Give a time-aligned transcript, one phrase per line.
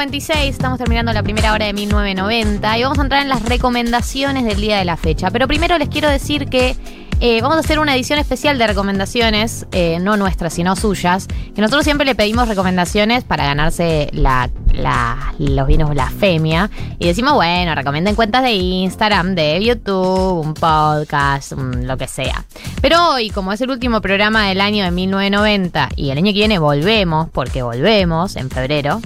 [0.00, 4.46] 56, estamos terminando la primera hora de 1990 y vamos a entrar en las recomendaciones
[4.46, 5.30] del día de la fecha.
[5.30, 6.74] Pero primero les quiero decir que
[7.20, 11.26] eh, vamos a hacer una edición especial de recomendaciones, eh, no nuestras, sino suyas.
[11.54, 14.48] Que nosotros siempre le pedimos recomendaciones para ganarse la,
[15.38, 16.70] los vinos blasfemia.
[16.98, 22.46] Y decimos, bueno, recomienden cuentas de Instagram, de YouTube, un podcast, lo que sea.
[22.80, 26.38] Pero hoy, como es el último programa del año de 1990 y el año que
[26.38, 29.02] viene volvemos, porque volvemos en febrero.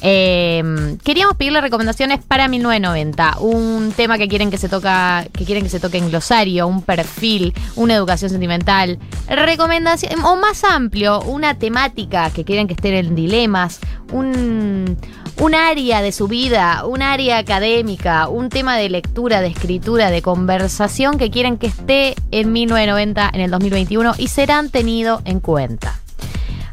[0.00, 5.64] Eh, queríamos pedirle recomendaciones para 1990, un tema que quieren que se toca, que quieren
[5.64, 8.98] que se toque en glosario, un perfil, una educación sentimental,
[9.28, 13.80] recomendación o más amplio, una temática que quieren que esté en dilemas,
[14.12, 14.96] un
[15.40, 20.22] un área de su vida, un área académica, un tema de lectura, de escritura, de
[20.22, 26.00] conversación que quieren que esté en 1990 en el 2021 y serán tenido en cuenta.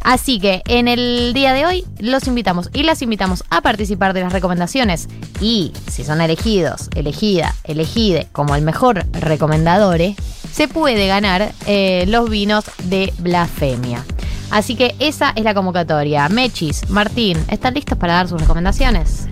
[0.05, 4.21] Así que en el día de hoy los invitamos y las invitamos a participar de
[4.21, 5.09] las recomendaciones
[5.41, 10.15] y si son elegidos, elegida, elegide como el mejor recomendadore,
[10.51, 14.05] se puede ganar eh, los vinos de blasfemia.
[14.51, 16.29] Así que esa es la convocatoria.
[16.29, 19.27] Mechis, Martín, ¿están listos para dar sus recomendaciones?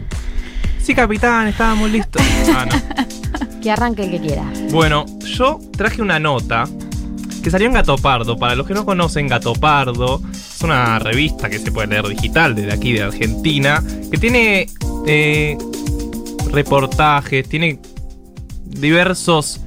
[0.81, 2.19] Sí, capitán, estábamos listos.
[2.55, 3.61] Ah, no.
[3.61, 4.43] Que arranque el que quiera.
[4.71, 6.65] Bueno, yo traje una nota
[7.43, 8.37] que salió en Gatopardo.
[8.37, 10.32] Para los que no conocen, Gatopardo es
[10.63, 14.67] una revista que se puede leer digital desde aquí de Argentina, que tiene
[15.07, 15.57] eh,
[16.51, 17.79] reportajes, tiene
[18.65, 19.61] diversos...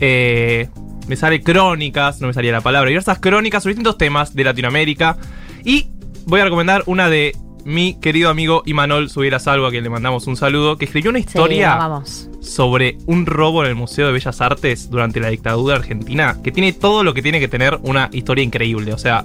[0.00, 0.68] eh,
[1.08, 5.16] me sale crónicas, no me salía la palabra, diversas crónicas sobre distintos temas de Latinoamérica.
[5.64, 5.88] Y
[6.26, 10.26] voy a recomendar una de mi querido amigo Imanol Subiera Salvo, a quien le mandamos
[10.28, 12.28] un saludo, que escribió una Sí, historia vamos.
[12.40, 16.72] sobre un robo en el Museo de Bellas Artes durante la dictadura argentina, que tiene
[16.72, 18.92] todo lo que tiene que tener una historia increíble.
[18.92, 19.24] O sea,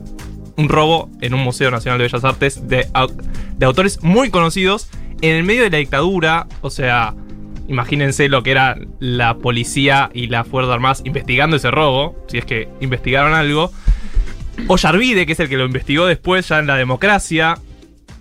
[0.58, 2.88] un robo en un Museo Nacional de Bellas Artes de,
[3.58, 4.89] de autores muy conocidos
[5.22, 6.47] en el medio de la dictadura.
[6.61, 7.14] O sea,
[7.67, 12.45] imagínense lo que era la policía y la Fuerza Armadas investigando ese robo, si es
[12.45, 13.71] que investigaron algo.
[14.67, 17.58] Ollarvide, que es el que lo investigó después ya en la democracia.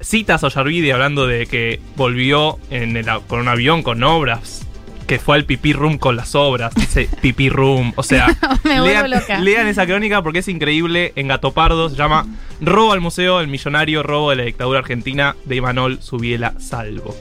[0.00, 4.65] Citas a Ollarvide hablando de que volvió en con un avión con obras.
[5.06, 6.74] Que fue al pipí room con las obras.
[6.74, 7.92] Dice pipí room.
[7.96, 8.26] O sea,
[8.64, 9.38] Me lean, loca.
[9.38, 11.12] lean esa crónica porque es increíble.
[11.16, 12.26] En Gato Pardo se llama
[12.60, 17.14] Robo al Museo, el millonario robo de la dictadura argentina de Imanol Subiela Salvo.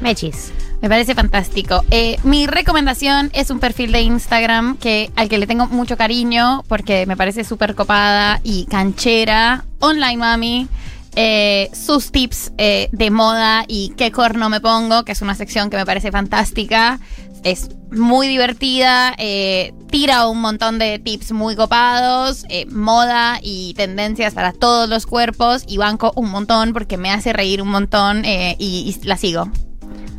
[0.00, 0.52] Mechis.
[0.82, 1.84] Me parece fantástico.
[1.90, 6.64] Eh, mi recomendación es un perfil de Instagram que, al que le tengo mucho cariño
[6.68, 9.64] porque me parece súper copada y canchera.
[9.78, 10.68] Online Mami.
[11.16, 15.70] Eh, sus tips eh, de moda y qué corno me pongo, que es una sección
[15.70, 17.00] que me parece fantástica.
[17.42, 24.52] Es muy divertida, eh, tira un montón de tips muy copados, moda y tendencias para
[24.52, 29.06] todos los cuerpos y banco un montón porque me hace reír un montón y- y
[29.06, 29.48] la sigo.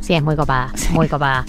[0.00, 1.44] Sí, es muy copada, muy copada.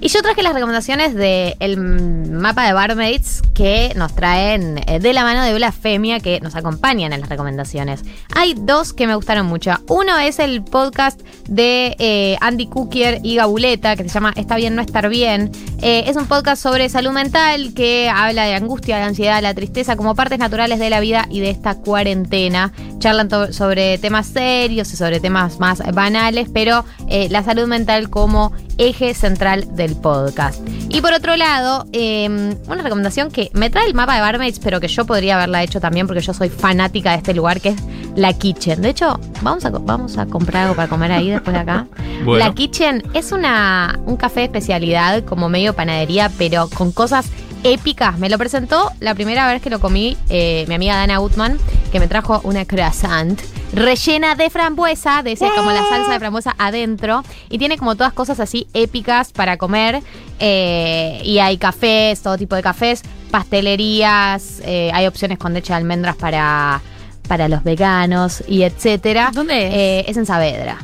[0.00, 5.24] Y yo traje las recomendaciones del mapa de barmaids que nos traen eh, de la
[5.24, 8.02] mano de Blasfemia, que nos acompañan en las recomendaciones.
[8.34, 9.72] Hay dos que me gustaron mucho.
[9.88, 14.76] Uno es el podcast de eh, Andy Cookier y Gabuleta, que se llama Está bien
[14.76, 15.50] no estar bien.
[15.80, 19.96] Eh, es un podcast sobre salud mental que habla de angustia, de ansiedad, la tristeza
[19.96, 22.72] como partes naturales de la vida y de esta cuarentena.
[22.98, 29.14] Charlan sobre temas serios y sobre temas más banales, pero la salud mental como eje
[29.14, 30.60] central del podcast.
[30.88, 32.26] Y por otro lado, eh,
[32.68, 35.80] una recomendación que me trae el mapa de Barmaids, pero que yo podría haberla hecho
[35.80, 37.76] también porque yo soy fanática de este lugar, que es
[38.14, 38.82] La Kitchen.
[38.82, 41.86] De hecho, vamos a, vamos a comprar algo para comer ahí después de acá.
[42.24, 42.44] Bueno.
[42.44, 47.26] La Kitchen es una, un café de especialidad, como medio panadería, pero con cosas
[47.62, 48.18] épicas.
[48.18, 51.58] Me lo presentó la primera vez que lo comí eh, mi amiga Dana Gutman,
[51.92, 53.40] que me trajo una croissant
[53.72, 58.12] rellena de frambuesa, de ese, como la salsa de frambuesa adentro, y tiene como todas
[58.12, 60.02] cosas así épicas para comer.
[60.38, 65.74] eh, y hay cafés, todo tipo de cafés, pastelerías, eh, hay opciones con leche de
[65.78, 66.80] almendras para,
[67.26, 69.30] para los veganos y etcétera.
[69.32, 69.74] ¿Dónde es?
[69.74, 70.78] Eh, es en Saavedra.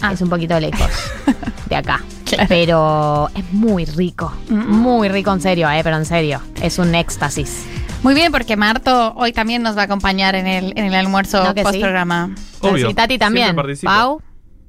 [0.00, 0.12] Ah.
[0.12, 0.88] Es un poquito lejos
[1.68, 2.02] de acá.
[2.24, 2.46] Claro.
[2.48, 4.32] Pero es muy rico.
[4.48, 6.40] Muy rico, en serio, eh, pero en serio.
[6.62, 7.64] Es un éxtasis.
[8.02, 11.44] Muy bien, porque Marto hoy también nos va a acompañar en el, en el almuerzo
[11.44, 11.66] ¿No que sí?
[11.66, 12.34] post programa.
[12.60, 12.88] Obvio.
[12.90, 13.54] Y Tati también.
[13.82, 14.22] Pau,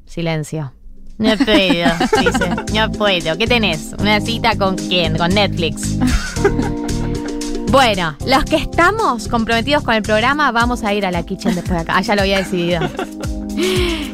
[0.06, 0.74] silencio.
[1.18, 1.56] No puedo,
[2.20, 2.50] dice.
[2.74, 3.38] No puedo.
[3.38, 3.94] ¿Qué tenés?
[4.00, 5.18] ¿Una cita con quién?
[5.18, 5.98] Con Netflix.
[7.72, 11.76] Bueno, los que estamos comprometidos con el programa, vamos a ir a la kitchen después
[11.76, 11.94] de acá.
[11.96, 12.82] Ah, ya lo había decidido.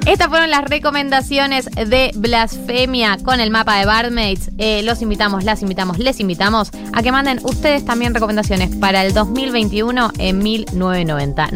[0.05, 4.51] Estas fueron las recomendaciones de Blasfemia con el mapa de Barmaids.
[4.57, 9.13] Eh, los invitamos, las invitamos, les invitamos a que manden ustedes también recomendaciones para el
[9.13, 11.49] 2021 en 1990.